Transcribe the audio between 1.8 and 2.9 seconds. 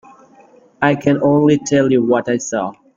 you what I saw.